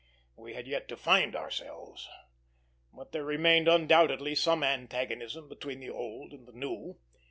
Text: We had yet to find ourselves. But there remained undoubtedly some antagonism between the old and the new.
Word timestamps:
We 0.35 0.55
had 0.55 0.65
yet 0.65 0.87
to 0.87 0.97
find 0.97 1.35
ourselves. 1.35 2.09
But 2.91 3.11
there 3.11 3.23
remained 3.23 3.67
undoubtedly 3.67 4.33
some 4.33 4.63
antagonism 4.63 5.47
between 5.47 5.79
the 5.79 5.91
old 5.91 6.33
and 6.33 6.47
the 6.47 6.53
new. 6.53 6.97